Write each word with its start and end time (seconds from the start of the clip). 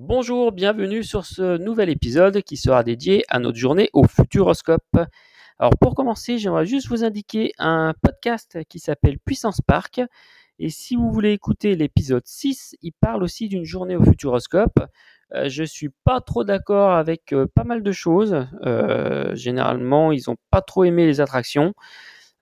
Bonjour, 0.00 0.52
bienvenue 0.52 1.02
sur 1.02 1.26
ce 1.26 1.58
nouvel 1.58 1.88
épisode 1.88 2.42
qui 2.42 2.56
sera 2.56 2.84
dédié 2.84 3.24
à 3.26 3.40
notre 3.40 3.58
journée 3.58 3.90
au 3.92 4.04
Futuroscope. 4.04 4.96
Alors 5.58 5.76
pour 5.76 5.96
commencer, 5.96 6.38
j'aimerais 6.38 6.66
juste 6.66 6.86
vous 6.86 7.02
indiquer 7.02 7.50
un 7.58 7.94
podcast 8.00 8.58
qui 8.68 8.78
s'appelle 8.78 9.18
Puissance 9.18 9.60
Park. 9.60 10.00
Et 10.60 10.68
si 10.68 10.94
vous 10.94 11.10
voulez 11.10 11.32
écouter 11.32 11.74
l'épisode 11.74 12.22
6, 12.24 12.76
il 12.80 12.92
parle 12.92 13.24
aussi 13.24 13.48
d'une 13.48 13.64
journée 13.64 13.96
au 13.96 14.04
Futuroscope. 14.04 14.78
Euh, 15.34 15.48
je 15.48 15.64
suis 15.64 15.90
pas 16.04 16.20
trop 16.20 16.44
d'accord 16.44 16.92
avec 16.92 17.32
euh, 17.32 17.48
pas 17.52 17.64
mal 17.64 17.82
de 17.82 17.90
choses. 17.90 18.46
Euh, 18.64 19.34
généralement, 19.34 20.12
ils 20.12 20.22
n'ont 20.28 20.36
pas 20.52 20.62
trop 20.62 20.84
aimé 20.84 21.06
les 21.06 21.20
attractions. 21.20 21.74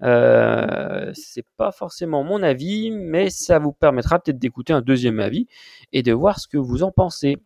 Euh, 0.03 1.11
c'est 1.15 1.47
pas 1.57 1.73
forcément 1.73 2.23
mon 2.23 2.43
avis, 2.43 2.91
mais 2.91 3.31
ça 3.31 3.59
vous 3.59 3.73
permettra 3.73 4.19
peut-être 4.19 4.39
d'écouter 4.39 4.73
un 4.73 4.83
deuxième 4.83 5.21
avis 5.21 5.47
et 5.93 6.03
de 6.03 6.13
voir 6.13 6.39
ce 6.39 6.49
que 6.49 6.59
vous 6.59 6.83
en 6.83 6.91
pensez. 6.91 7.39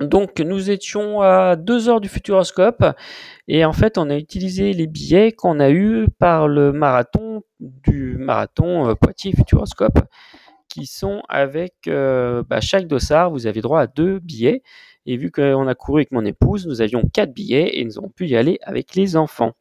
Donc 0.00 0.40
nous 0.40 0.70
étions 0.70 1.20
à 1.20 1.54
deux 1.56 1.88
heures 1.88 2.00
du 2.00 2.08
Futuroscope 2.08 2.84
et 3.46 3.64
en 3.64 3.72
fait 3.72 3.96
on 3.96 4.10
a 4.10 4.16
utilisé 4.16 4.72
les 4.72 4.88
billets 4.88 5.30
qu'on 5.30 5.60
a 5.60 5.70
eu 5.70 6.08
par 6.18 6.48
le 6.48 6.72
marathon 6.72 7.42
du 7.60 8.16
marathon 8.18 8.88
euh, 8.88 8.94
Poitiers 8.96 9.32
Futuroscope 9.36 10.00
qui 10.74 10.86
sont 10.86 11.22
avec 11.28 11.74
euh, 11.86 12.42
bah, 12.48 12.60
chaque 12.60 12.88
dossard, 12.88 13.30
vous 13.30 13.46
avez 13.46 13.60
droit 13.60 13.80
à 13.80 13.86
deux 13.86 14.18
billets. 14.18 14.62
Et 15.06 15.16
vu 15.16 15.30
qu'on 15.30 15.68
a 15.68 15.74
couru 15.74 16.00
avec 16.00 16.10
mon 16.12 16.24
épouse, 16.24 16.66
nous 16.66 16.80
avions 16.80 17.02
quatre 17.12 17.32
billets 17.32 17.78
et 17.78 17.84
nous 17.84 17.98
avons 17.98 18.08
pu 18.08 18.26
y 18.26 18.36
aller 18.36 18.58
avec 18.62 18.94
les 18.96 19.16
enfants. 19.16 19.52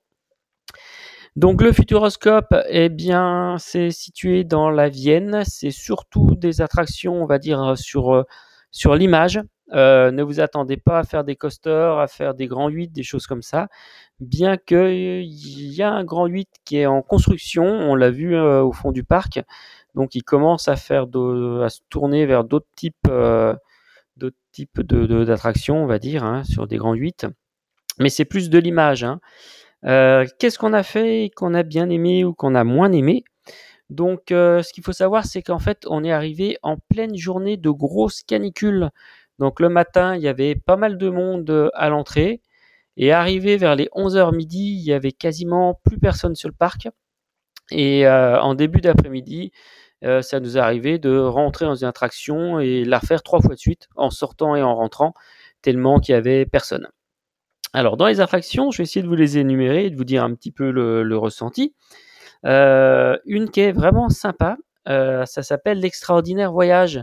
Donc 1.35 1.61
le 1.61 1.71
Futuroscope, 1.71 2.53
eh 2.69 2.89
bien, 2.89 3.55
c'est 3.59 3.91
situé 3.91 4.43
dans 4.43 4.69
la 4.69 4.89
Vienne. 4.89 5.43
C'est 5.45 5.71
surtout 5.71 6.35
des 6.35 6.61
attractions, 6.61 7.23
on 7.23 7.25
va 7.25 7.39
dire, 7.39 7.77
sur, 7.77 8.13
euh, 8.13 8.23
sur 8.71 8.95
l'image. 8.95 9.41
Euh, 9.71 10.11
ne 10.11 10.21
vous 10.23 10.39
attendez 10.39 10.77
pas 10.77 10.99
à 10.99 11.03
faire 11.03 11.23
des 11.23 11.35
coasters, 11.35 11.97
à 11.97 12.07
faire 12.07 12.33
des 12.35 12.47
grands 12.47 12.67
8, 12.69 12.89
des 12.89 13.03
choses 13.03 13.25
comme 13.27 13.41
ça. 13.41 13.67
Bien 14.19 14.57
qu'il 14.57 15.23
y 15.23 15.81
a 15.81 15.91
un 15.91 16.03
grand 16.03 16.27
8 16.27 16.49
qui 16.65 16.77
est 16.77 16.85
en 16.85 17.01
construction, 17.01 17.63
on 17.65 17.95
l'a 17.95 18.11
vu 18.11 18.35
euh, 18.35 18.61
au 18.61 18.71
fond 18.71 18.91
du 18.91 19.03
parc. 19.03 19.41
Donc 19.95 20.15
il 20.15 20.23
commence 20.23 20.67
à 20.67 20.75
faire 20.75 21.07
de, 21.07 21.61
à 21.63 21.69
se 21.69 21.79
tourner 21.89 22.25
vers 22.25 22.43
d'autres 22.43 22.67
types, 22.75 23.07
euh, 23.07 23.55
d'autres 24.17 24.37
types 24.51 24.81
de, 24.81 25.23
d'attractions, 25.23 25.83
on 25.83 25.87
va 25.87 25.99
dire, 25.99 26.23
hein, 26.23 26.43
sur 26.43 26.67
des 26.67 26.77
grands 26.77 26.93
8. 26.93 27.27
Mais 27.99 28.09
c'est 28.09 28.25
plus 28.25 28.49
de 28.49 28.59
l'image. 28.59 29.03
Hein. 29.03 29.19
Euh, 29.85 30.25
qu'est-ce 30.39 30.57
qu'on 30.57 30.73
a 30.73 30.83
fait 30.83 31.31
qu'on 31.35 31.53
a 31.53 31.63
bien 31.63 31.89
aimé 31.89 32.23
ou 32.23 32.33
qu'on 32.33 32.55
a 32.55 32.63
moins 32.63 32.91
aimé? 32.91 33.23
Donc, 33.89 34.31
euh, 34.31 34.63
ce 34.63 34.73
qu'il 34.73 34.83
faut 34.83 34.93
savoir, 34.93 35.25
c'est 35.25 35.41
qu'en 35.43 35.59
fait, 35.59 35.85
on 35.87 36.03
est 36.03 36.11
arrivé 36.11 36.57
en 36.63 36.77
pleine 36.77 37.15
journée 37.17 37.57
de 37.57 37.69
grosse 37.69 38.23
canicule. 38.23 38.89
Donc, 39.39 39.59
le 39.59 39.69
matin, 39.69 40.15
il 40.15 40.21
y 40.21 40.27
avait 40.27 40.55
pas 40.55 40.77
mal 40.77 40.97
de 40.97 41.09
monde 41.09 41.49
euh, 41.49 41.69
à 41.75 41.89
l'entrée. 41.89 42.41
Et 42.97 43.11
arrivé 43.11 43.57
vers 43.57 43.75
les 43.75 43.89
11h 43.95 44.35
midi, 44.35 44.77
il 44.79 44.83
y 44.85 44.93
avait 44.93 45.11
quasiment 45.11 45.79
plus 45.83 45.99
personne 45.99 46.35
sur 46.35 46.49
le 46.49 46.55
parc. 46.55 46.89
Et 47.71 48.07
en 48.07 48.55
début 48.55 48.81
d'après-midi, 48.81 49.51
ça 50.03 50.39
nous 50.39 50.57
est 50.57 50.59
arrivé 50.59 50.99
de 50.99 51.17
rentrer 51.17 51.65
dans 51.65 51.75
une 51.75 51.87
attraction 51.87 52.59
et 52.59 52.85
la 52.85 52.99
refaire 52.99 53.23
trois 53.23 53.41
fois 53.41 53.55
de 53.55 53.59
suite, 53.59 53.87
en 53.95 54.11
sortant 54.11 54.55
et 54.55 54.61
en 54.61 54.75
rentrant, 54.75 55.13
tellement 55.61 55.99
qu'il 55.99 56.13
y 56.13 56.17
avait 56.17 56.45
personne. 56.45 56.89
Alors, 57.73 57.97
dans 57.97 58.05
les 58.05 58.21
attractions, 58.21 58.69
je 58.69 58.77
vais 58.77 58.83
essayer 58.83 59.01
de 59.01 59.07
vous 59.07 59.15
les 59.15 59.39
énumérer 59.39 59.85
et 59.85 59.89
de 59.89 59.95
vous 59.95 60.03
dire 60.03 60.23
un 60.23 60.33
petit 60.35 60.51
peu 60.51 60.69
le, 60.69 61.01
le 61.01 61.17
ressenti. 61.17 61.73
Euh, 62.45 63.17
une 63.25 63.49
qui 63.49 63.61
est 63.61 63.71
vraiment 63.71 64.09
sympa, 64.09 64.57
euh, 64.87 65.25
ça 65.25 65.41
s'appelle 65.41 65.79
l'extraordinaire 65.79 66.51
voyage. 66.51 67.01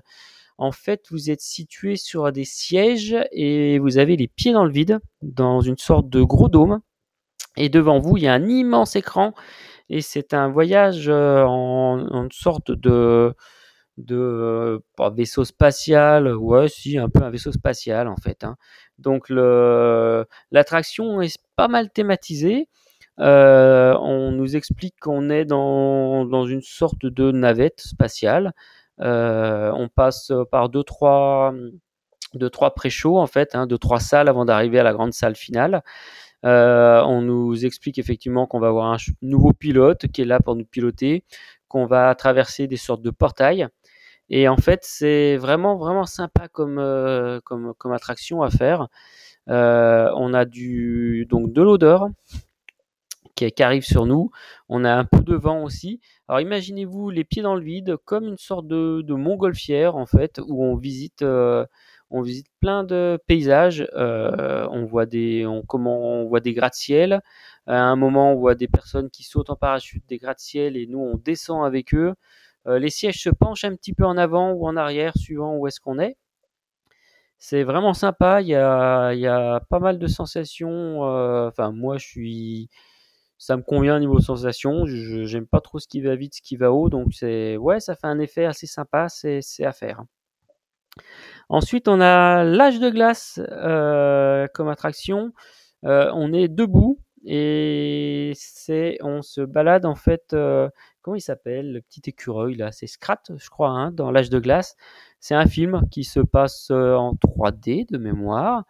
En 0.59 0.71
fait, 0.73 1.07
vous 1.11 1.31
êtes 1.31 1.41
situé 1.41 1.97
sur 1.97 2.31
des 2.31 2.45
sièges 2.45 3.17
et 3.33 3.79
vous 3.81 3.99
avez 3.99 4.17
les 4.17 4.29
pieds 4.29 4.53
dans 4.53 4.65
le 4.65 4.71
vide, 4.71 5.01
dans 5.23 5.61
une 5.61 5.79
sorte 5.79 6.09
de 6.09 6.23
gros 6.23 6.49
dôme. 6.49 6.81
Et 7.57 7.69
devant 7.69 7.99
vous, 7.99 8.17
il 8.17 8.25
y 8.25 8.29
a 8.29 8.35
un 8.35 8.49
immense 8.49 8.95
écran 8.95 9.35
et 9.89 10.03
c'est 10.03 10.35
un 10.35 10.49
voyage 10.49 11.09
euh, 11.09 11.43
en, 11.45 12.07
en 12.11 12.29
sorte 12.31 12.71
de, 12.71 13.35
de 14.01 14.83
pas 14.97 15.11
vaisseau 15.11 15.45
spatial, 15.45 16.35
ouais, 16.37 16.69
si, 16.69 16.99
un 16.99 17.09
peu 17.09 17.23
un 17.23 17.31
vaisseau 17.31 17.53
spatial 17.53 18.09
en 18.09 18.17
fait. 18.17 18.45
Hein. 18.45 18.57
Donc 18.99 19.29
l'attraction 19.31 21.21
est 21.21 21.39
pas 21.57 21.69
mal 21.69 21.91
thématisée. 21.91 22.69
Euh, 23.19 23.95
on 24.01 24.33
nous 24.33 24.57
explique 24.57 24.95
qu'on 25.01 25.29
est 25.31 25.45
dans, 25.45 26.25
dans 26.25 26.47
une 26.47 26.63
sorte 26.63 27.05
de 27.05 27.31
navette 27.33 27.81
spatiale. 27.81 28.53
Euh, 29.01 29.71
on 29.75 29.89
passe 29.89 30.33
par 30.51 30.69
deux 30.69 30.85
trois 30.85 31.55
deux 32.35 32.51
trois 32.51 32.75
pré-shows 32.75 33.19
en 33.19 33.27
fait, 33.27 33.55
hein, 33.55 33.67
deux 33.67 33.79
trois 33.79 34.01
salles 34.01 34.29
avant 34.29 34.45
d'arriver 34.45 34.79
à 34.79 34.83
la 34.83 34.93
grande 34.93 35.13
salle 35.13 35.37
finale. 35.37 35.83
Euh, 36.47 37.03
on 37.03 37.21
nous 37.21 37.67
explique 37.67 37.99
effectivement 37.99 38.47
qu'on 38.47 38.61
va 38.61 38.69
avoir 38.69 38.93
un 38.93 38.97
nouveau 39.21 39.53
pilote 39.53 40.07
qui 40.09 40.23
est 40.23 40.25
là 40.25 40.41
pour 40.41 40.57
nous 40.57 40.65
piloter, 40.65 41.25
qu'on 41.69 41.87
va 41.87 42.15
traverser 42.15 42.67
des 42.67 42.77
sortes 42.77 43.03
de 43.03 43.11
portails. 43.11 43.69
Et 44.31 44.49
en 44.49 44.57
fait, 44.57 44.81
c'est 44.85 45.37
vraiment 45.37 45.77
vraiment 45.77 46.07
sympa 46.07 46.49
comme 46.49 46.79
euh, 46.79 47.41
attraction 47.93 48.43
à 48.43 48.51
faire. 48.51 48.89
Euh, 49.49 50.11
on 50.17 50.33
a 50.35 50.45
donc 50.45 51.53
de 51.53 51.63
l'odeur 51.63 52.09
qui, 53.35 53.63
arrive 53.63 53.83
sur 53.83 54.07
nous. 54.07 54.31
On 54.69 54.85
a 54.85 54.95
un 54.95 55.05
peu 55.05 55.21
de 55.21 55.35
vent 55.35 55.65
aussi. 55.65 56.01
Alors 56.29 56.41
imaginez-vous 56.41 57.11
les 57.11 57.25
pieds 57.25 57.43
dans 57.43 57.57
le 57.57 57.63
vide, 57.63 57.97
comme 58.05 58.25
une 58.25 58.39
sorte 58.39 58.69
de, 58.69 59.15
montgolfière 59.15 59.97
en 59.97 60.07
fait, 60.07 60.41
où 60.47 60.63
on 60.63 60.77
visite, 60.77 61.23
euh, 61.23 61.67
on 62.11 62.23
visite 62.23 62.47
plein 62.61 62.85
de 62.85 63.19
paysages. 63.27 63.89
On 63.97 64.85
voit 64.85 65.07
des, 65.07 65.45
on 65.47 65.65
voit 66.29 66.41
des 66.41 66.53
gratte-ciel. 66.53 67.21
À 67.67 67.83
un 67.83 67.97
moment, 67.97 68.33
on 68.33 68.37
voit 68.37 68.55
des 68.55 68.69
personnes 68.69 69.11
qui 69.11 69.25
sautent 69.25 69.51
en 69.51 69.57
parachute 69.57 70.05
des 70.09 70.19
gratte-ciel 70.19 70.77
et 70.77 70.87
nous 70.87 71.01
on 71.01 71.17
descend 71.17 71.65
avec 71.65 71.95
eux. 71.95 72.15
Euh, 72.67 72.79
les 72.79 72.91
sièges 72.91 73.23
se 73.23 73.31
penchent 73.31 73.65
un 73.65 73.75
petit 73.77 73.95
peu 73.95 74.05
en 74.05 74.17
avant 74.17 74.53
ou 74.53 74.67
en 74.67 74.77
arrière, 74.77 75.13
suivant 75.17 75.57
où 75.57 75.67
est-ce 75.67 75.81
qu'on 75.81 75.99
est. 75.99 76.17
C'est 77.39 77.63
vraiment 77.65 77.95
sympa. 77.95 78.43
Il 78.43 78.49
y 78.49 78.55
a, 78.55 79.13
y 79.15 79.27
a 79.27 79.61
pas 79.71 79.79
mal 79.81 79.99
de 79.99 80.07
sensations. 80.07 81.05
euh, 81.09 81.49
Enfin, 81.49 81.73
moi, 81.73 81.97
je 81.99 82.07
suis, 82.07 82.69
ça 83.39 83.57
me 83.57 83.63
convient 83.63 83.97
au 83.97 84.01
niveau 84.01 84.21
sensation. 84.21 84.87
Je 84.87 85.25
j'aime 85.25 85.47
pas 85.47 85.61
trop 85.61 85.79
ce 85.79 85.89
qui 85.89 86.01
va 86.03 86.17
vite, 86.17 86.35
ce 86.37 86.43
qui 86.43 86.57
va 86.57 86.73
haut, 86.73 86.91
donc 86.91 87.15
c'est 87.15 87.57
ouais, 87.59 87.81
ça 87.81 87.95
fait 87.97 88.07
un 88.09 88.19
effet 88.21 88.45
assez 88.47 88.67
sympa. 88.67 89.09
C'est 89.09 89.41
c'est 89.43 89.65
à 89.65 89.73
faire. 89.73 90.03
Ensuite, 91.49 91.89
on 91.89 92.01
a 92.01 92.45
l'âge 92.45 92.79
de 92.81 92.91
glace 92.91 93.41
euh, 93.51 94.47
comme 94.55 94.69
attraction. 94.69 95.33
On 95.83 96.33
est 96.33 96.49
debout 96.49 96.99
et 97.25 98.33
c'est 98.35 98.99
on 99.03 99.23
se 99.23 99.41
balade 99.43 99.85
en 99.87 99.95
fait. 99.95 100.33
euh, 100.33 100.69
comment 101.03 101.15
il 101.17 101.21
s'appelle 101.21 101.73
le 101.73 101.81
petit 101.83 102.03
écureuil 102.07 102.55
là? 102.57 102.73
C'est 102.73 102.87
Scrat, 102.87 103.21
je 103.37 103.49
crois, 103.51 103.71
hein, 103.71 103.91
dans 103.93 104.11
l'âge 104.11 104.31
de 104.31 104.39
glace. 104.39 104.77
C'est 105.21 105.35
un 105.35 105.47
film 105.47 105.83
qui 105.91 106.05
se 106.05 106.21
passe 106.21 106.69
euh, 106.71 106.95
en 106.95 107.15
3D 107.15 107.87
de 107.91 107.99
mémoire 107.99 108.65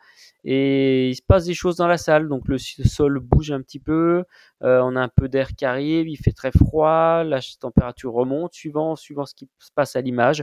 et 0.45 1.09
il 1.11 1.15
se 1.15 1.23
passe 1.23 1.45
des 1.47 1.55
choses 1.55 1.77
dans 1.77 1.87
la 1.87 1.99
salle. 1.99 2.29
Donc 2.29 2.49
le 2.49 2.59
sol 2.59 3.21
bouge 3.21 3.51
un 3.53 3.61
petit 3.63 3.79
peu, 3.81 4.25
euh, 4.63 4.81
on 4.83 4.97
a 4.97 5.01
un 5.03 5.09
peu 5.09 5.29
d'air 5.29 5.55
qui 5.55 5.65
arrive, 5.65 6.09
il 6.09 6.17
fait 6.17 6.33
très 6.33 6.51
froid, 6.53 7.23
la 7.25 7.41
température 7.61 8.13
remonte 8.13 8.55
suivant 8.55 8.97
suivant 8.97 9.27
ce 9.27 9.35
qui 9.35 9.49
se 9.59 9.71
passe 9.75 9.97
à 9.97 10.01
l'image. 10.01 10.43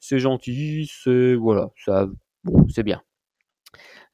C'est 0.00 0.18
gentil, 0.20 0.90
c'est 0.92 1.34
voilà, 1.34 1.70
ça, 1.84 2.08
bon, 2.44 2.66
c'est 2.68 2.82
bien. 2.84 3.02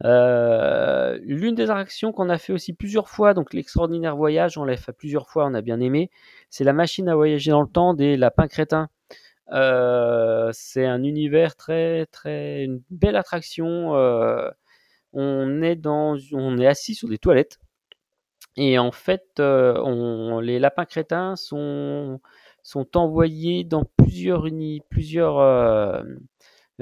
L'une 0.02 1.54
des 1.54 1.64
attractions 1.64 2.12
qu'on 2.12 2.28
a 2.28 2.38
fait 2.38 2.52
aussi 2.52 2.72
plusieurs 2.72 3.08
fois, 3.08 3.34
donc 3.34 3.54
l'extraordinaire 3.54 4.16
voyage, 4.16 4.58
on 4.58 4.64
l'a 4.64 4.76
fait 4.76 4.92
plusieurs 4.92 5.28
fois, 5.28 5.46
on 5.46 5.54
a 5.54 5.62
bien 5.62 5.80
aimé. 5.80 6.10
C'est 6.50 6.64
la 6.64 6.72
machine 6.72 7.08
à 7.08 7.14
voyager 7.14 7.50
dans 7.50 7.62
le 7.62 7.68
temps 7.68 7.94
des 7.94 8.16
lapins 8.16 8.48
crétins. 8.48 8.88
C'est 9.50 10.86
un 10.86 11.02
univers 11.02 11.56
très 11.56 12.06
très 12.06 12.68
belle 12.90 13.16
attraction. 13.16 13.92
On 15.12 15.62
est 15.62 16.66
assis 16.66 16.94
sur 16.94 17.08
des 17.08 17.18
toilettes 17.18 17.58
et 18.56 18.78
en 18.78 18.92
fait, 18.92 19.24
les 19.38 20.58
lapins 20.58 20.84
crétins 20.84 21.36
sont 21.36 22.20
sont 22.64 22.96
envoyés 22.96 23.64
dans 23.64 23.84
plusieurs 23.96 24.46
uni, 24.46 24.82
plusieurs 24.88 26.04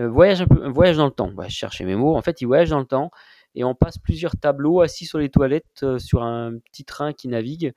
euh, 0.01 0.09
voyages 0.09 0.41
un 0.43 0.47
peu, 0.47 0.69
voyage 0.69 0.97
dans 0.97 1.07
le 1.07 1.11
temps. 1.13 1.31
Ouais, 1.35 1.49
je 1.49 1.57
cherchais 1.57 1.85
mes 1.85 1.95
mots. 1.97 2.17
En 2.17 2.23
fait, 2.23 2.41
ils 2.41 2.47
voyagent 2.47 2.71
dans 2.71 2.81
le 2.81 2.87
temps 2.87 3.11
et 3.55 3.65
on 3.65 3.75
passe 3.75 3.99
plusieurs 3.99 4.37
tableaux 4.37 4.81
assis 4.81 5.07
sur 5.07 5.19
les 5.19 5.29
toilettes 5.31 5.83
euh, 5.83 5.99
sur 5.99 6.23
un 6.23 6.59
petit 6.59 6.85
train 6.85 7.13
qui 7.13 7.29
navigue 7.29 7.73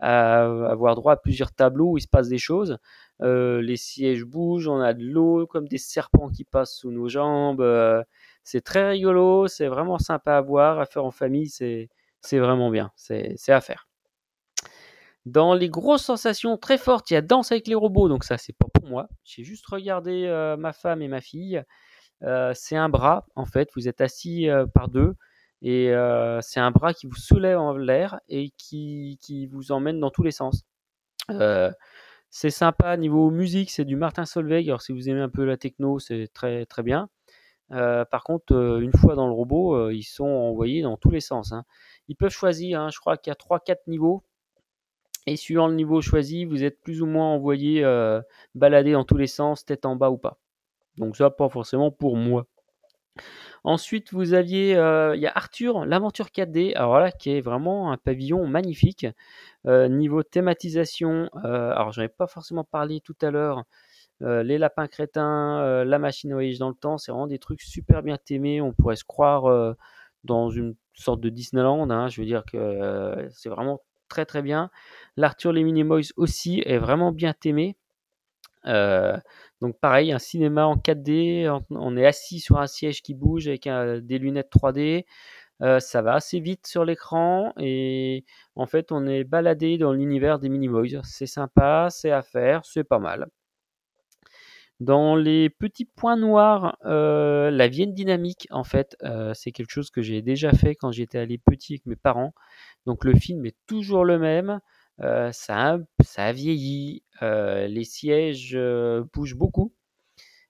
à 0.00 0.44
avoir 0.70 0.94
droit 0.94 1.14
à 1.14 1.16
plusieurs 1.16 1.52
tableaux 1.52 1.92
où 1.92 1.98
il 1.98 2.02
se 2.02 2.08
passe 2.08 2.28
des 2.28 2.38
choses. 2.38 2.78
Euh, 3.20 3.60
les 3.62 3.76
sièges 3.76 4.24
bougent, 4.24 4.68
on 4.68 4.80
a 4.80 4.94
de 4.94 5.04
l'eau 5.04 5.46
comme 5.46 5.66
des 5.66 5.78
serpents 5.78 6.28
qui 6.28 6.44
passent 6.44 6.76
sous 6.76 6.90
nos 6.92 7.08
jambes. 7.08 7.64
C'est 8.44 8.62
très 8.62 8.88
rigolo, 8.90 9.48
c'est 9.48 9.66
vraiment 9.66 9.98
sympa 9.98 10.36
à 10.36 10.40
voir, 10.40 10.78
à 10.78 10.86
faire 10.86 11.04
en 11.04 11.10
famille, 11.10 11.48
c'est 11.48 11.88
vraiment 12.38 12.70
bien, 12.70 12.92
c'est 12.96 13.36
à 13.48 13.60
faire. 13.60 13.87
Dans 15.28 15.52
les 15.52 15.68
grosses 15.68 16.04
sensations 16.04 16.56
très 16.56 16.78
fortes, 16.78 17.10
il 17.10 17.14
y 17.14 17.16
a 17.18 17.20
Danse 17.20 17.52
avec 17.52 17.66
les 17.66 17.74
robots, 17.74 18.08
donc 18.08 18.24
ça 18.24 18.38
c'est 18.38 18.54
pas 18.54 18.66
pour 18.72 18.88
moi. 18.88 19.08
J'ai 19.24 19.44
juste 19.44 19.66
regardé 19.66 20.24
euh, 20.24 20.56
ma 20.56 20.72
femme 20.72 21.02
et 21.02 21.08
ma 21.08 21.20
fille. 21.20 21.62
c'est 22.54 22.76
un 22.76 22.88
bras, 22.88 23.26
en 23.36 23.44
fait, 23.44 23.68
vous 23.76 23.88
êtes 23.88 24.00
assis 24.00 24.48
par 24.74 24.88
deux 24.88 25.14
et 25.60 25.92
c'est 26.40 26.60
un 26.60 26.70
bras 26.70 26.94
qui 26.94 27.06
vous 27.06 27.16
soulève 27.16 27.58
en 27.58 27.76
l'air 27.76 28.20
et 28.28 28.52
qui, 28.56 29.18
qui, 29.20 29.46
vous 29.46 29.70
emmène 29.70 30.00
dans 30.00 30.10
tous 30.10 30.22
les 30.22 30.30
sens. 30.30 30.64
c'est 32.30 32.50
sympa 32.50 32.96
niveau 32.96 33.30
musique, 33.30 33.70
c'est 33.70 33.84
du 33.84 33.96
Martin 33.96 34.24
Solveig. 34.24 34.66
Alors 34.68 34.80
si 34.80 34.92
vous 34.92 35.10
aimez 35.10 35.20
un 35.20 35.28
peu 35.28 35.44
la 35.44 35.58
techno, 35.58 35.98
c'est 35.98 36.28
très 36.32 36.64
très 36.64 36.82
bien. 36.82 37.10
par 37.68 38.24
contre, 38.24 38.54
une 38.80 38.92
fois 38.92 39.14
dans 39.14 39.26
le 39.26 39.34
robot, 39.34 39.90
ils 39.90 40.04
sont 40.04 40.24
envoyés 40.24 40.80
dans 40.80 40.96
tous 40.96 41.10
les 41.10 41.20
sens. 41.20 41.52
Hein. 41.52 41.64
Ils 42.08 42.16
peuvent 42.16 42.32
choisir, 42.32 42.80
hein, 42.80 42.88
je 42.90 42.98
crois 42.98 43.18
qu'il 43.18 43.30
y 43.30 43.32
a 43.32 43.36
3-4 43.36 43.76
niveaux. 43.88 44.24
Et 45.28 45.36
suivant 45.36 45.68
le 45.68 45.74
niveau 45.74 46.00
choisi, 46.00 46.44
vous 46.44 46.64
êtes 46.64 46.80
plus 46.80 47.02
ou 47.02 47.06
moins 47.06 47.26
envoyé 47.34 47.82
balader 48.54 48.92
dans 48.92 49.04
tous 49.04 49.16
les 49.16 49.26
sens, 49.26 49.64
tête 49.64 49.84
en 49.84 49.96
bas 49.96 50.10
ou 50.10 50.18
pas. 50.18 50.38
Donc 50.96 51.16
ça, 51.16 51.30
pas 51.30 51.48
forcément 51.48 51.90
pour 51.90 52.16
moi. 52.16 52.46
Ensuite, 53.64 54.12
vous 54.12 54.34
aviez, 54.34 54.76
euh, 54.76 55.16
il 55.16 55.22
y 55.22 55.26
a 55.26 55.32
Arthur, 55.34 55.84
l'aventure 55.84 56.30
4D, 56.30 56.74
alors 56.74 56.98
là, 57.00 57.10
qui 57.12 57.30
est 57.30 57.40
vraiment 57.40 57.92
un 57.92 57.96
pavillon 57.96 58.46
magnifique. 58.46 59.06
Euh, 59.66 59.88
niveau 59.88 60.22
thématisation, 60.22 61.28
euh, 61.44 61.72
alors 61.72 61.92
j'en 61.92 62.02
ai 62.02 62.08
pas 62.08 62.26
forcément 62.26 62.64
parlé 62.64 63.00
tout 63.00 63.16
à 63.22 63.30
l'heure, 63.30 63.64
les 64.20 64.58
lapins 64.58 64.88
crétins, 64.88 65.84
la 65.84 65.98
machine 66.00 66.32
voyage 66.32 66.58
dans 66.58 66.70
le 66.70 66.74
temps, 66.74 66.98
c'est 66.98 67.12
vraiment 67.12 67.28
des 67.28 67.38
trucs 67.38 67.62
super 67.62 68.02
bien 68.02 68.16
thémés. 68.16 68.60
On 68.60 68.72
pourrait 68.72 68.96
se 68.96 69.04
croire 69.04 69.76
dans 70.24 70.50
une 70.50 70.74
sorte 70.92 71.20
de 71.20 71.28
Disneyland. 71.28 71.88
Hein. 71.90 72.08
je 72.08 72.20
veux 72.20 72.26
dire 72.26 72.44
que 72.44 73.28
c'est 73.30 73.48
vraiment 73.48 73.80
très 74.08 74.26
très 74.26 74.42
bien. 74.42 74.70
L'Arthur 75.16 75.52
les 75.52 75.64
Minimoys 75.64 76.12
aussi 76.16 76.62
est 76.66 76.78
vraiment 76.78 77.12
bien 77.12 77.32
thémé. 77.34 77.76
Donc 78.64 79.78
pareil, 79.80 80.12
un 80.12 80.18
cinéma 80.18 80.66
en 80.66 80.76
4D, 80.76 81.48
on 81.70 81.96
est 81.96 82.06
assis 82.06 82.40
sur 82.40 82.58
un 82.58 82.66
siège 82.66 83.02
qui 83.02 83.14
bouge 83.14 83.48
avec 83.48 83.68
des 84.04 84.18
lunettes 84.18 84.50
3D. 84.52 85.04
Euh, 85.62 85.80
ça 85.80 86.02
va 86.02 86.14
assez 86.14 86.38
vite 86.38 86.68
sur 86.68 86.84
l'écran 86.84 87.52
et 87.58 88.24
en 88.54 88.66
fait 88.66 88.92
on 88.92 89.06
est 89.08 89.24
baladé 89.24 89.76
dans 89.76 89.92
l'univers 89.92 90.38
des 90.38 90.48
Minimoys. 90.48 91.00
C'est 91.02 91.26
sympa, 91.26 91.88
c'est 91.90 92.12
à 92.12 92.22
faire, 92.22 92.64
c'est 92.64 92.84
pas 92.84 93.00
mal. 93.00 93.28
Dans 94.80 95.16
les 95.16 95.50
petits 95.50 95.86
points 95.86 96.16
noirs, 96.16 96.78
euh, 96.84 97.50
la 97.50 97.66
Vienne 97.66 97.94
dynamique, 97.94 98.46
en 98.52 98.62
fait, 98.62 98.96
euh, 99.02 99.32
c'est 99.34 99.50
quelque 99.50 99.72
chose 99.72 99.90
que 99.90 100.02
j'ai 100.02 100.22
déjà 100.22 100.52
fait 100.52 100.76
quand 100.76 100.92
j'étais 100.92 101.18
allé 101.18 101.36
petit 101.36 101.74
avec 101.74 101.86
mes 101.86 101.96
parents. 101.96 102.32
Donc 102.88 103.04
le 103.04 103.14
film 103.14 103.44
est 103.44 103.56
toujours 103.66 104.06
le 104.06 104.18
même. 104.18 104.60
ça, 104.98 105.74
a, 105.74 105.78
ça 106.02 106.24
a 106.24 106.32
vieilli. 106.32 107.02
les 107.20 107.84
sièges 107.84 108.58
bougent 109.12 109.36
beaucoup. 109.36 109.74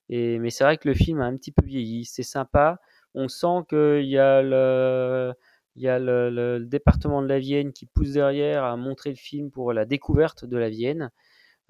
Et, 0.09 0.39
mais 0.39 0.51
c'est 0.51 0.63
vrai 0.63 0.79
que 0.79 0.87
le 0.89 0.95
film 0.95 1.21
a 1.21 1.25
un 1.25 1.37
petit 1.37 1.51
peu 1.51 1.67
vieilli. 1.67 2.05
C'est 2.05 2.23
sympa. 2.23 2.81
On 3.15 3.27
sent 3.27 3.65
qu'il 3.69 4.05
y 4.05 4.19
a 4.19 4.41
le, 4.43 5.35
il 5.75 5.83
y 5.83 5.89
a 5.89 5.99
le, 5.99 6.61
département 6.61 7.23
de 7.23 7.27
la 7.27 7.41
Vienne 7.41 7.73
qui 7.73 7.87
pousse 7.87 8.13
derrière 8.13 8.63
à 8.63 8.77
montrer 8.77 9.11
le 9.11 9.17
film 9.17 9.51
pour 9.51 9.73
la 9.73 9.85
découverte 9.85 10.45
de 10.45 10.57
la 10.57 10.69
Vienne. 10.69 11.11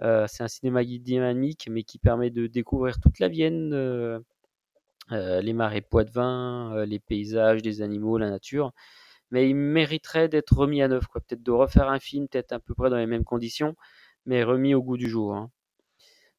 c'est 0.00 0.43
un 0.43 0.49
cinéma 0.49 0.85
dynamique, 0.85 1.67
mais 1.70 1.82
qui 1.82 1.99
permet 1.99 2.29
de 2.29 2.47
découvrir 2.47 3.00
toute 3.00 3.20
la 3.20 3.29
Vienne, 3.29 3.70
les 5.11 5.53
marais 5.55 5.81
Poitevin, 5.81 6.85
les 6.85 6.99
paysages, 6.99 7.62
les 7.62 7.81
animaux, 7.81 8.19
la 8.19 8.29
nature 8.29 8.75
mais 9.31 9.49
il 9.49 9.55
mériterait 9.57 10.29
d'être 10.29 10.57
remis 10.57 10.83
à 10.83 10.89
neuf. 10.89 11.05
Peut-être 11.13 11.43
de 11.43 11.51
refaire 11.51 11.89
un 11.89 12.01
film, 12.01 12.29
peut-être 12.29 12.53
à 12.53 12.61
peu 12.61 12.75
près 12.75 12.91
dans 12.91 12.97
les 12.97 13.07
mêmes 13.07 13.25
conditions, 13.25 13.77
mais 14.27 14.45
remis 14.45 14.75
au 14.75 14.83
goût 14.83 14.97
du 14.97 15.09
jour. 15.09 15.35
Hein. 15.35 15.51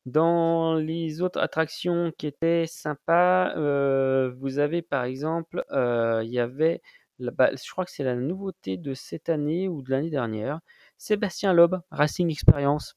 Dans 0.05 0.75
les 0.75 1.21
autres 1.21 1.39
attractions 1.39 2.11
qui 2.17 2.27
étaient 2.27 2.65
sympas, 2.67 3.55
euh, 3.57 4.33
vous 4.39 4.59
avez 4.59 4.81
par 4.81 5.03
exemple, 5.03 5.63
euh, 5.71 6.21
il 6.23 6.31
y 6.31 6.39
avait, 6.39 6.81
bah, 7.19 7.51
je 7.53 7.71
crois 7.71 7.85
que 7.85 7.91
c'est 7.91 8.03
la 8.03 8.15
nouveauté 8.15 8.77
de 8.77 8.93
cette 8.93 9.29
année 9.29 9.67
ou 9.67 9.81
de 9.81 9.91
l'année 9.91 10.09
dernière, 10.09 10.61
Sébastien 10.97 11.53
Loeb, 11.53 11.75
Racing 11.91 12.31
Experience. 12.31 12.95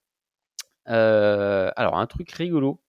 Euh, 0.89 1.71
alors 1.77 1.99
un 1.99 2.07
truc 2.07 2.31
rigolo. 2.33 2.81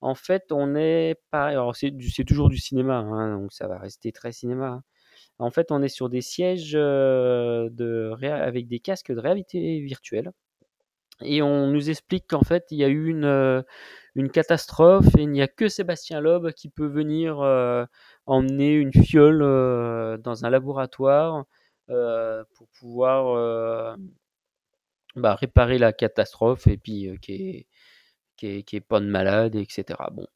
en 0.00 0.14
fait, 0.14 0.52
on 0.52 0.74
est 0.74 1.16
pareil. 1.30 1.54
Alors 1.54 1.76
c'est, 1.76 1.92
toujours 2.26 2.48
du 2.48 2.58
cinéma, 2.58 2.96
hein, 2.98 3.38
donc 3.38 3.52
ça 3.52 3.66
va 3.68 3.78
rester 3.78 4.12
très 4.12 4.32
cinéma. 4.32 4.66
Hein. 4.68 4.82
En 5.42 5.50
fait, 5.50 5.72
on 5.72 5.82
est 5.82 5.88
sur 5.88 6.08
des 6.08 6.20
sièges 6.20 6.76
avec 6.76 8.68
des 8.68 8.80
casques 8.80 9.12
de 9.12 9.18
réalité 9.18 9.80
virtuelle. 9.80 10.30
Et 11.20 11.42
on 11.42 11.66
nous 11.66 11.90
explique 11.90 12.26
qu'en 12.28 12.42
fait, 12.42 12.66
il 12.70 12.78
y 12.78 12.84
a 12.84 12.88
eu 12.88 13.08
une, 13.08 14.30
catastrophe 14.30 15.08
et 15.18 15.22
il 15.22 15.30
n'y 15.30 15.42
a 15.42 15.48
que 15.48 15.68
Sébastien 15.68 16.20
Loeb 16.20 16.52
qui 16.52 16.68
peut 16.68 16.86
venir 16.86 17.38
emmener 18.26 18.74
une 18.74 18.92
fiole 18.92 19.40
dans 20.20 20.44
un 20.44 20.50
laboratoire 20.50 21.44
pour 21.88 22.68
pouvoir 22.78 23.96
bah, 25.16 25.34
réparer 25.34 25.78
la 25.78 25.92
catastrophe 25.92 26.68
et 26.68 26.76
puis 26.76 27.08
qui 27.20 27.66
est, 28.42 28.80
pas 28.80 29.00
de 29.00 29.06
malade, 29.06 29.56
etc. 29.56 29.98
Bon, 30.12 30.26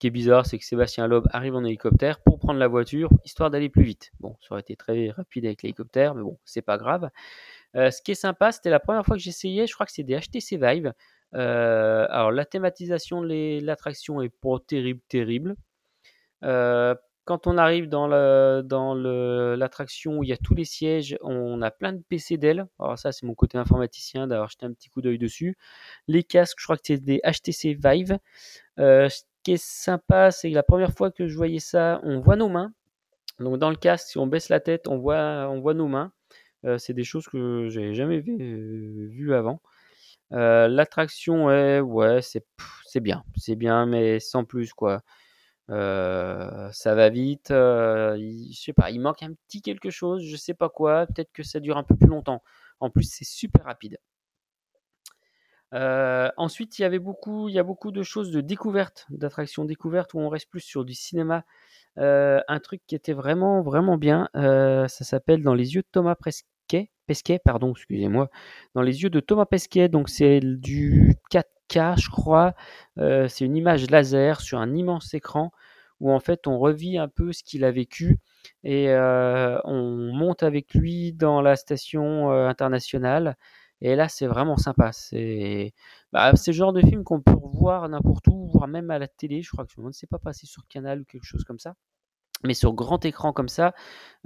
qui 0.00 0.06
est 0.06 0.10
bizarre, 0.10 0.46
c'est 0.46 0.58
que 0.58 0.64
Sébastien 0.64 1.06
Loeb 1.06 1.28
arrive 1.30 1.54
en 1.54 1.62
hélicoptère 1.62 2.20
pour 2.20 2.38
prendre 2.38 2.58
la 2.58 2.68
voiture, 2.68 3.10
histoire 3.24 3.50
d'aller 3.50 3.68
plus 3.68 3.84
vite. 3.84 4.10
Bon, 4.18 4.34
ça 4.40 4.52
aurait 4.52 4.62
été 4.62 4.74
très 4.74 5.10
rapide 5.10 5.44
avec 5.44 5.62
l'hélicoptère, 5.62 6.14
mais 6.14 6.22
bon, 6.22 6.38
c'est 6.44 6.62
pas 6.62 6.78
grave. 6.78 7.10
Euh, 7.76 7.90
ce 7.90 8.00
qui 8.02 8.12
est 8.12 8.16
sympa, 8.16 8.50
c'était 8.50 8.70
la 8.70 8.80
première 8.80 9.04
fois 9.04 9.16
que 9.16 9.22
j'essayais, 9.22 9.66
je 9.66 9.74
crois 9.74 9.84
que 9.84 9.92
c'est 9.92 10.02
des 10.02 10.18
HTC 10.18 10.56
Vive. 10.56 10.94
Euh, 11.34 12.06
alors, 12.08 12.32
la 12.32 12.46
thématisation 12.46 13.20
de 13.20 13.62
l'attraction 13.62 14.22
est 14.22 14.30
pas 14.30 14.56
terrible, 14.66 15.00
terrible. 15.06 15.54
Euh, 16.44 16.94
quand 17.26 17.46
on 17.46 17.58
arrive 17.58 17.88
dans 17.88 18.08
l'attraction 18.08 20.18
où 20.18 20.24
il 20.24 20.30
y 20.30 20.32
a 20.32 20.38
tous 20.38 20.54
les 20.54 20.64
sièges, 20.64 21.16
on 21.20 21.60
a 21.60 21.70
plein 21.70 21.92
de 21.92 22.02
PC 22.08 22.38
Dell. 22.38 22.66
Alors 22.80 22.98
ça, 22.98 23.12
c'est 23.12 23.26
mon 23.26 23.34
côté 23.34 23.58
informaticien 23.58 24.26
d'avoir 24.26 24.48
jeté 24.48 24.64
un 24.64 24.72
petit 24.72 24.88
coup 24.88 25.02
d'œil 25.02 25.18
dessus. 25.18 25.56
Les 26.08 26.24
casques, 26.24 26.58
je 26.58 26.64
crois 26.64 26.76
que 26.76 26.82
c'est 26.84 26.98
des 26.98 27.20
HTC 27.22 27.74
Vive 27.74 28.18
qui 29.42 29.52
est 29.52 29.62
sympa, 29.62 30.30
c'est 30.30 30.50
la 30.50 30.62
première 30.62 30.92
fois 30.92 31.10
que 31.10 31.28
je 31.28 31.36
voyais 31.36 31.58
ça, 31.60 32.00
on 32.04 32.20
voit 32.20 32.36
nos 32.36 32.48
mains. 32.48 32.72
Donc 33.38 33.58
dans 33.58 33.70
le 33.70 33.76
casque, 33.76 34.08
si 34.08 34.18
on 34.18 34.26
baisse 34.26 34.48
la 34.50 34.60
tête, 34.60 34.86
on 34.88 34.98
voit, 34.98 35.48
on 35.50 35.60
voit 35.60 35.74
nos 35.74 35.88
mains. 35.88 36.12
Euh, 36.66 36.78
c'est 36.78 36.92
des 36.94 37.04
choses 37.04 37.26
que 37.26 37.68
j'avais 37.70 37.94
jamais 37.94 38.20
vues 38.20 39.34
avant. 39.34 39.60
Euh, 40.32 40.68
l'attraction 40.68 41.46
ouais, 41.46 42.20
c'est, 42.22 42.44
bien, 43.00 43.24
c'est 43.36 43.56
bien, 43.56 43.86
mais 43.86 44.20
sans 44.20 44.44
plus 44.44 44.72
quoi. 44.72 45.02
Euh, 45.70 46.70
ça 46.72 46.94
va 46.94 47.08
vite. 47.10 47.48
je 47.50 48.52
sais 48.52 48.72
pas, 48.72 48.90
il 48.90 49.00
manque 49.00 49.22
un 49.22 49.32
petit 49.48 49.62
quelque 49.62 49.90
chose, 49.90 50.24
je 50.24 50.36
sais 50.36 50.54
pas 50.54 50.68
quoi. 50.68 51.06
Peut-être 51.06 51.32
que 51.32 51.42
ça 51.42 51.60
dure 51.60 51.78
un 51.78 51.84
peu 51.84 51.96
plus 51.96 52.08
longtemps. 52.08 52.42
En 52.80 52.90
plus, 52.90 53.04
c'est 53.04 53.24
super 53.24 53.64
rapide. 53.64 53.98
Euh, 55.72 56.30
ensuite, 56.36 56.78
il 56.78 56.82
y 56.82 56.84
avait 56.84 56.98
beaucoup, 56.98 57.48
il 57.48 57.54
y 57.54 57.58
a 57.58 57.62
beaucoup 57.62 57.92
de 57.92 58.02
choses 58.02 58.30
de 58.30 58.40
découverte, 58.40 59.06
d'attractions 59.10 59.64
découvertes 59.64 60.14
où 60.14 60.18
on 60.18 60.28
reste 60.28 60.50
plus 60.50 60.60
sur 60.60 60.84
du 60.84 60.94
cinéma. 60.94 61.44
Euh, 61.98 62.40
un 62.48 62.60
truc 62.60 62.82
qui 62.86 62.94
était 62.94 63.12
vraiment, 63.12 63.62
vraiment 63.62 63.96
bien, 63.96 64.28
euh, 64.36 64.88
ça 64.88 65.04
s'appelle 65.04 65.42
Dans 65.42 65.54
les 65.54 65.74
yeux 65.74 65.82
de 65.82 65.88
Thomas 65.90 66.14
Pesquet, 66.16 66.90
Pesquet, 67.06 67.40
pardon, 67.44 67.72
excusez-moi. 67.72 68.30
Dans 68.74 68.82
les 68.82 69.02
yeux 69.02 69.10
de 69.10 69.20
Thomas 69.20 69.46
Pesquet, 69.46 69.88
donc 69.88 70.08
c'est 70.08 70.40
du 70.40 71.14
4K, 71.30 72.00
je 72.00 72.10
crois. 72.10 72.54
c'est 72.96 73.44
une 73.44 73.56
image 73.56 73.90
laser 73.90 74.40
sur 74.40 74.58
un 74.58 74.74
immense 74.74 75.14
écran 75.14 75.50
où 76.00 76.10
en 76.12 76.20
fait 76.20 76.46
on 76.46 76.58
revit 76.58 76.96
un 76.98 77.08
peu 77.08 77.32
ce 77.32 77.42
qu'il 77.44 77.64
a 77.64 77.70
vécu 77.70 78.18
et 78.64 78.88
on 78.94 80.12
monte 80.12 80.42
avec 80.42 80.74
lui 80.74 81.12
dans 81.12 81.42
la 81.42 81.56
station 81.56 82.30
internationale 82.30 83.36
et 83.80 83.96
là, 83.96 84.08
c'est 84.08 84.26
vraiment 84.26 84.56
sympa. 84.56 84.92
C'est 84.92 85.72
bah, 86.12 86.32
le 86.32 86.52
genre 86.52 86.72
de 86.72 86.80
film 86.80 87.04
qu'on 87.04 87.20
peut 87.22 87.32
revoir 87.32 87.88
n'importe 87.88 88.26
où, 88.28 88.48
voire 88.52 88.68
même 88.68 88.90
à 88.90 88.98
la 88.98 89.08
télé. 89.08 89.42
Je 89.42 89.50
crois 89.50 89.64
que 89.64 89.72
je 89.74 89.80
ne 89.80 89.92
sais 89.92 90.06
pas 90.06 90.18
passer 90.18 90.46
sur 90.46 90.66
Canal 90.68 91.00
ou 91.00 91.04
quelque 91.04 91.24
chose 91.24 91.44
comme 91.44 91.58
ça. 91.58 91.74
Mais 92.44 92.54
sur 92.54 92.72
grand 92.74 93.04
écran 93.04 93.32
comme 93.32 93.48
ça, 93.48 93.74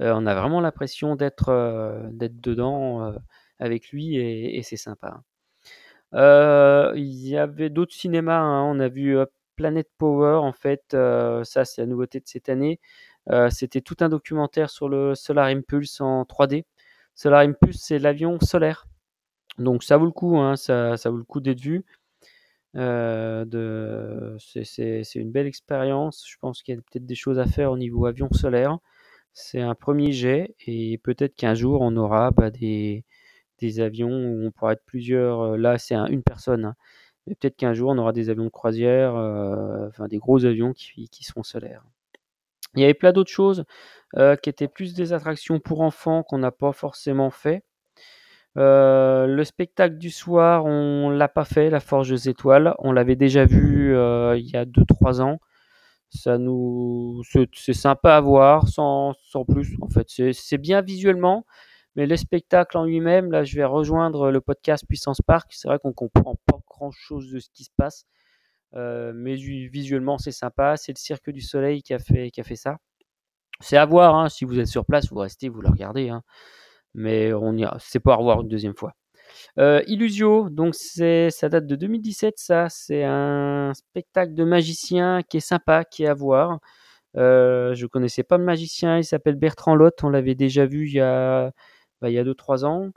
euh, 0.01 0.13
on 0.15 0.27
a 0.27 0.35
vraiment 0.35 0.61
l'impression 0.61 1.17
d'être 1.17 1.49
euh, 1.51 2.09
dedans 2.13 3.05
euh, 3.05 3.13
avec 3.59 3.91
lui 3.91 4.17
et, 4.17 4.63
c'est 4.63 4.77
sympa. 4.77 5.23
il 6.13 7.29
y 7.29 7.37
avait 7.37 7.71
d'autres 7.71 7.95
cinémas. 7.95 8.39
Hein. 8.39 8.63
On 8.65 8.81
a 8.81 8.89
vu 8.89 9.17
Planet 9.57 9.89
Power. 9.99 10.37
En 10.37 10.53
fait, 10.53 10.83
ça, 10.93 11.65
c'est 11.65 11.83
la 11.83 11.87
nouveauté 11.87 12.21
de 12.21 12.27
cette 12.27 12.49
année. 12.49 12.81
C'était 13.51 13.81
tout 13.81 13.97
un 14.01 14.09
documentaire 14.09 14.71
sur 14.71 14.89
le 14.89 15.15
Solar 15.15 15.47
Impulse 15.47 16.01
en 16.01 16.23
3D. 16.25 16.65
Solar 17.15 17.41
Impulse, 17.43 17.79
c'est 17.81 17.99
l'avion 17.99 18.39
solaire 18.41 18.87
donc 19.59 19.85
ça 19.85 19.97
vaut 19.97 20.07
le 20.07 20.11
coup, 20.11 20.39
hein, 20.39 20.57
ça, 20.57 20.97
vaut 21.07 21.17
le 21.17 21.25
coup 21.25 21.41
d'être 21.41 21.61
vu. 21.61 21.85
Euh, 22.77 24.37
c'est, 24.39 25.15
une 25.15 25.31
belle 25.31 25.47
expérience. 25.47 26.25
Je 26.29 26.37
pense 26.41 26.63
qu'il 26.63 26.75
y 26.75 26.79
a 26.79 26.81
peut-être 26.81 27.07
des 27.07 27.15
choses 27.15 27.39
à 27.39 27.47
faire 27.47 27.71
au 27.73 27.79
niveau 27.79 28.07
avion 28.07 28.29
solaire. 28.33 28.79
C'est 29.33 29.61
un 29.61 29.75
premier 29.75 30.13
jet 30.13 30.55
et 30.67 30.99
peut-être 30.99 31.35
qu'un 31.37 31.55
jour 31.55 31.81
on 31.83 31.97
aura 31.97 32.31
bah, 32.31 32.51
des, 32.51 33.05
des, 33.59 33.81
avions 33.81 34.11
où 34.11 34.47
on 34.47 34.51
pourra 34.53 34.73
être 34.75 34.85
plusieurs. 34.85 35.41
Euh, 35.41 35.57
là, 35.57 35.79
c'est 35.79 35.95
une 35.95 36.23
personne. 36.23 36.65
Hein. 36.67 36.77
Et 37.29 37.35
peut-être 37.37 37.57
qu'un 37.57 37.75
jour, 37.75 37.91
on 37.91 37.99
aura 37.99 38.13
des 38.13 38.31
avions 38.31 38.45
de 38.45 38.51
croisière, 38.51 39.17
euh, 39.17 39.89
enfin 39.89 40.09
des 40.09 40.19
gros 40.19 40.45
avions 40.45 40.73
qui, 40.75 41.09
qui 41.09 41.25
seront 41.25 41.43
solaires. 41.43 41.85
Il 42.77 42.81
y 42.83 42.85
avait 42.85 42.95
plein 42.95 43.13
d'autres 43.13 43.31
choses 43.31 43.65
qui 44.43 44.51
étaient 44.51 44.69
plus 44.69 44.95
des 44.95 45.13
attractions 45.13 45.61
pour 45.61 45.81
enfants 45.81 46.23
qu'on 46.23 46.39
n'a 46.39 46.53
pas 46.53 46.73
forcément 46.73 47.31
fait. 47.31 47.65
Euh, 48.57 49.27
le 49.27 49.45
spectacle 49.45 49.99
du 49.99 50.11
soir, 50.11 50.65
on 50.65 51.11
l'a 51.11 51.29
pas 51.29 51.45
fait, 51.45 51.71
la 51.71 51.81
Forge 51.81 52.11
des 52.11 52.29
Étoiles. 52.29 52.75
On 52.79 52.93
l'avait 52.93 53.17
déjà 53.17 53.45
vu 53.45 53.95
euh, 53.97 54.37
il 54.39 54.47
y 54.49 54.57
a 54.57 54.65
2-3 54.65 55.21
ans. 55.21 55.41
Ça 56.11 56.39
nous, 56.39 57.23
c'est 57.53 57.73
sympa 57.73 58.17
à 58.17 58.21
voir, 58.21 58.69
sans, 58.69 59.15
plus. 59.49 59.77
En 59.81 59.89
fait, 59.89 60.07
c'est 60.33 60.59
bien 60.59 60.81
visuellement, 60.81 61.45
mais 61.97 62.07
le 62.07 62.17
spectacle 62.17 62.79
en 62.79 62.85
lui-même, 62.85 63.33
là, 63.33 63.43
je 63.43 63.57
vais 63.57 63.65
rejoindre 63.65 64.31
le 64.31 64.41
podcast 64.41 64.85
Puissance 64.89 65.21
Park. 65.23 65.51
C'est 65.53 65.67
vrai 65.67 65.81
qu'on 65.81 65.93
comprend 65.93 66.37
pas 66.47 66.59
grand-chose 66.69 67.33
de 67.33 67.41
ce 67.41 67.49
qui 67.53 67.65
se 67.65 67.71
passe, 67.77 68.07
euh, 68.77 69.13
mais 69.15 69.35
visuellement, 69.35 70.19
c'est 70.19 70.33
sympa. 70.33 70.77
C'est 70.77 70.93
le 70.93 70.99
Cirque 70.99 71.31
du 71.31 71.41
Soleil 71.41 71.83
qui 71.83 71.95
a 71.95 71.99
fait, 71.99 72.31
qui 72.31 72.41
a 72.41 72.45
fait 72.45 72.57
ça. 72.57 72.79
C'est 73.61 73.77
à 73.77 73.87
voir. 73.87 74.15
Hein. 74.15 74.29
Si 74.29 74.45
vous 74.45 74.61
êtes 74.61 74.69
sur 74.69 74.87
place, 74.87 75.11
vous 75.11 75.19
restez, 75.19 75.49
vous 75.49 75.63
le 75.63 75.69
regardez. 75.69 76.11
Hein. 76.11 76.23
Mais 76.95 77.33
on 77.33 77.57
y 77.57 77.67
c'est 77.81 78.01
pas 78.01 78.13
à 78.15 78.17
revoir 78.17 78.43
une 78.43 78.49
deuxième 78.49 78.77
fois. 78.77 78.95
Euh, 79.59 79.83
Illusio, 79.87 80.49
donc 80.51 80.75
c'est, 80.75 81.31
ça 81.31 81.49
date 81.49 81.67
de 81.67 81.77
2017, 81.77 82.35
ça. 82.39 82.69
C'est 82.69 83.05
un 83.05 83.73
spectacle 83.75 84.35
de 84.35 84.45
magicien 84.45 85.23
qui 85.29 85.39
est 85.39 85.41
sympa, 85.41 85.85
qui 85.85 86.05
est 86.05 86.09
à 86.09 86.15
voir. 86.15 86.59
Euh, 87.17 87.75
je 87.75 87.87
connaissais 87.87 88.25
pas 88.25 88.39
le 88.39 88.45
magicien, 88.45 88.99
il 88.99 89.05
s'appelle 89.05 89.37
Bertrand 89.37 89.75
Lotte, 89.77 90.03
on 90.03 90.11
l'avait 90.11 90.35
déjà 90.35 90.67
vu 90.67 90.89
il 90.89 90.95
y 90.95 91.01
a, 91.01 91.53
bah, 92.01 92.11
il 92.11 92.15
y 92.15 92.19
a 92.19 92.25
2-3 92.25 92.65
ans. 92.65 92.91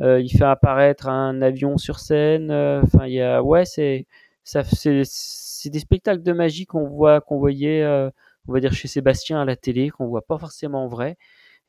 Euh, 0.00 0.20
il 0.20 0.30
fait 0.30 0.44
apparaître 0.44 1.08
un 1.08 1.42
avion 1.42 1.78
sur 1.78 1.98
scène. 2.00 2.50
Euh, 2.50 2.82
enfin, 2.82 3.06
il 3.06 3.14
y 3.14 3.22
a, 3.22 3.42
ouais, 3.42 3.64
c'est, 3.64 4.06
ça, 4.44 4.64
c'est, 4.64 5.02
c'est 5.04 5.70
des 5.70 5.80
spectacles 5.80 6.22
de 6.22 6.32
magie 6.32 6.66
qu'on 6.66 6.86
voit, 6.88 7.20
qu'on 7.20 7.38
voyait, 7.38 7.84
on 8.48 8.52
va 8.52 8.60
dire 8.60 8.72
chez 8.72 8.88
Sébastien 8.88 9.40
à 9.40 9.44
la 9.44 9.56
télé, 9.56 9.90
qu'on 9.90 10.06
voit 10.06 10.22
pas 10.26 10.38
forcément 10.38 10.84
en 10.84 10.88
vrai. 10.88 11.16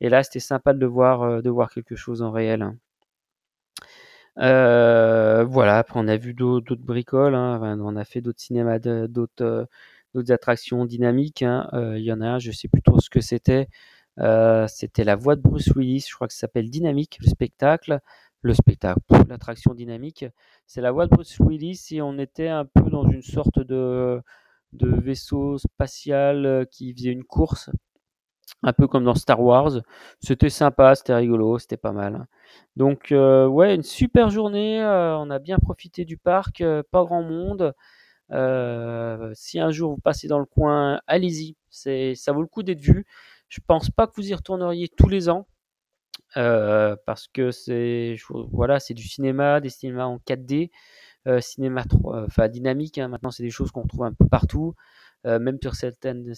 Et 0.04 0.10
là, 0.10 0.22
c'était 0.22 0.38
sympa 0.38 0.74
de 0.74 0.84
voir, 0.84 1.22
euh, 1.22 1.40
de 1.40 1.48
voir 1.48 1.70
quelque 1.70 1.96
chose 1.96 2.20
en 2.20 2.30
réel. 2.30 2.70
Euh, 4.38 5.44
voilà, 5.44 5.78
après 5.78 5.98
on 5.98 6.08
a 6.08 6.18
vu 6.18 6.34
d'autres 6.34 6.74
bricoles, 6.76 7.34
hein. 7.34 7.78
on 7.80 7.96
a 7.96 8.04
fait 8.04 8.20
d'autres 8.20 8.40
cinémas, 8.40 8.78
d'autres 8.80 9.32
euh, 9.40 9.64
d'autres 10.12 10.30
attractions 10.32 10.84
dynamiques. 10.84 11.42
Hein. 11.42 11.70
Il 11.96 12.02
y 12.02 12.12
en 12.12 12.20
a 12.20 12.26
un, 12.32 12.38
je 12.38 12.52
sais 12.52 12.68
plus 12.68 12.82
trop 12.82 13.00
ce 13.00 13.08
que 13.08 13.22
c'était. 13.22 13.68
C'était 14.68 15.04
la 15.04 15.16
voix 15.16 15.36
de 15.36 15.40
Bruce 15.40 15.68
Willis, 15.74 16.06
je 16.10 16.14
crois 16.14 16.28
que 16.28 16.34
ça 16.34 16.40
s'appelle 16.40 16.68
Dynamique, 16.68 17.18
le 17.22 17.28
spectacle. 17.28 18.00
Le 18.42 18.52
spectacle, 18.52 19.00
l'attraction 19.30 19.72
dynamique. 19.72 20.26
C'est 20.66 20.82
la 20.82 20.92
voix 20.92 21.06
de 21.06 21.10
Bruce 21.12 21.38
Willis 21.40 21.80
et 21.92 22.02
on 22.02 22.18
était 22.18 22.48
un 22.48 22.66
peu 22.66 22.90
dans 22.90 23.08
une 23.08 23.22
sorte 23.22 23.58
de, 23.58 24.20
de 24.74 24.88
vaisseau 25.00 25.56
spatial 25.56 26.66
qui 26.70 26.92
faisait 26.94 27.10
une 27.12 27.24
course 27.24 27.70
un 28.62 28.72
peu 28.72 28.86
comme 28.88 29.04
dans 29.04 29.14
Star 29.14 29.40
Wars. 29.40 29.72
C'était 30.20 30.50
sympa, 30.50 30.94
c'était 30.94 31.14
rigolo, 31.14 31.58
c'était 31.58 31.76
pas 31.76 31.92
mal. 31.92 32.26
Donc 32.76 33.12
euh, 33.12 33.46
ouais, 33.46 33.74
une 33.74 33.82
super 33.82 34.30
journée, 34.30 34.82
euh, 34.82 35.16
on 35.18 35.30
a 35.30 35.38
bien 35.38 35.58
profité 35.58 36.04
du 36.04 36.16
parc, 36.18 36.60
euh, 36.60 36.82
pas 36.90 37.04
grand 37.04 37.22
monde. 37.22 37.74
Si 39.34 39.58
un 39.60 39.70
jour 39.70 39.92
vous 39.94 40.00
passez 40.00 40.28
dans 40.28 40.38
le 40.38 40.44
coin, 40.46 41.00
allez-y, 41.06 41.56
c'est 41.70 42.14
ça 42.14 42.32
vaut 42.32 42.40
le 42.42 42.46
coup 42.48 42.62
d'être 42.62 42.80
vu. 42.80 43.06
Je 43.48 43.60
pense 43.66 43.90
pas 43.90 44.06
que 44.06 44.12
vous 44.16 44.28
y 44.28 44.34
retourneriez 44.34 44.88
tous 44.88 45.08
les 45.08 45.28
ans. 45.28 45.46
parce 46.34 47.28
que 47.28 47.50
c'est 47.50 48.16
voilà, 48.52 48.80
c'est 48.80 48.94
du 48.94 49.04
cinéma, 49.08 49.60
des 49.60 49.70
cinémas 49.70 50.06
en 50.06 50.18
4D, 50.18 50.70
euh, 51.26 51.40
cinéma 51.40 51.84
3, 51.84 52.24
enfin 52.26 52.48
dynamique. 52.48 52.98
hein. 52.98 53.08
Maintenant, 53.08 53.30
c'est 53.30 53.42
des 53.42 53.50
choses 53.50 53.70
qu'on 53.72 53.86
trouve 53.86 54.04
un 54.04 54.12
peu 54.12 54.26
partout. 54.28 54.74
Euh, 55.26 55.38
même 55.38 55.58
sur 55.62 55.74
certaines, 55.74 56.34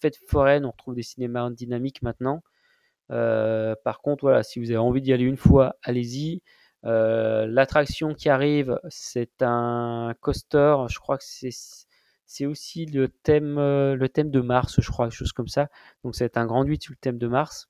fêtes 0.00 0.18
foraines, 0.28 0.64
on 0.64 0.70
retrouve 0.70 0.94
des 0.94 1.02
cinémas 1.02 1.42
en 1.42 1.50
dynamique 1.50 2.02
maintenant. 2.02 2.42
Euh, 3.12 3.74
par 3.84 4.00
contre, 4.00 4.24
voilà, 4.24 4.42
si 4.42 4.58
vous 4.58 4.70
avez 4.70 4.78
envie 4.78 5.02
d'y 5.02 5.12
aller 5.12 5.24
une 5.24 5.36
fois, 5.36 5.76
allez-y. 5.82 6.42
Euh, 6.84 7.46
L'attraction 7.46 8.14
qui 8.14 8.28
arrive, 8.28 8.78
c'est 8.88 9.42
un 9.42 10.14
coaster. 10.20 10.76
Je 10.88 10.98
crois 10.98 11.18
que 11.18 11.24
c'est 12.26 12.46
aussi 12.46 12.86
le 12.86 13.08
thème, 13.08 13.56
le 13.56 14.08
thème 14.08 14.30
de 14.30 14.40
Mars, 14.40 14.80
je 14.80 14.90
crois, 14.90 15.06
quelque 15.06 15.18
chose 15.18 15.32
comme 15.32 15.48
ça. 15.48 15.68
Donc, 16.04 16.14
c'est 16.16 16.36
un 16.36 16.46
grand 16.46 16.64
8 16.64 16.82
sur 16.82 16.92
le 16.92 16.98
thème 16.98 17.18
de 17.18 17.28
Mars. 17.28 17.68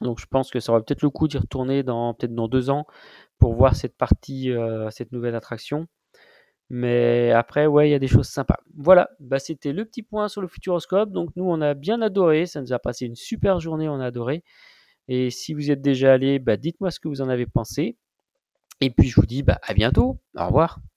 Donc, 0.00 0.20
je 0.20 0.26
pense 0.26 0.50
que 0.50 0.60
ça 0.60 0.72
aurait 0.72 0.82
peut-être 0.82 1.02
le 1.02 1.10
coup 1.10 1.28
d'y 1.28 1.38
retourner 1.38 1.82
dans 1.82 2.14
peut-être 2.14 2.34
dans 2.34 2.48
deux 2.48 2.70
ans 2.70 2.86
pour 3.38 3.54
voir 3.54 3.76
cette 3.76 3.96
partie, 3.96 4.52
cette 4.90 5.12
nouvelle 5.12 5.34
attraction. 5.34 5.88
Mais 6.70 7.30
après, 7.32 7.66
ouais, 7.66 7.88
il 7.88 7.92
y 7.92 7.94
a 7.94 7.98
des 7.98 8.08
choses 8.08 8.28
sympas. 8.28 8.58
Voilà, 8.76 9.10
bah, 9.20 9.38
c'était 9.38 9.72
le 9.72 9.84
petit 9.84 10.02
point 10.02 10.28
sur 10.28 10.40
le 10.40 10.48
Futuroscope. 10.48 11.12
Donc 11.12 11.30
nous, 11.36 11.44
on 11.44 11.60
a 11.60 11.74
bien 11.74 12.00
adoré, 12.02 12.46
ça 12.46 12.60
nous 12.62 12.72
a 12.72 12.78
passé 12.78 13.06
une 13.06 13.16
super 13.16 13.60
journée, 13.60 13.88
on 13.88 14.00
a 14.00 14.06
adoré. 14.06 14.42
Et 15.08 15.30
si 15.30 15.54
vous 15.54 15.70
êtes 15.70 15.82
déjà 15.82 16.14
allé, 16.14 16.38
bah, 16.38 16.56
dites-moi 16.56 16.90
ce 16.90 17.00
que 17.00 17.08
vous 17.08 17.22
en 17.22 17.28
avez 17.28 17.46
pensé. 17.46 17.96
Et 18.80 18.90
puis 18.90 19.08
je 19.08 19.16
vous 19.16 19.26
dis 19.26 19.42
bah, 19.42 19.60
à 19.62 19.74
bientôt. 19.74 20.20
Au 20.36 20.46
revoir. 20.46 20.84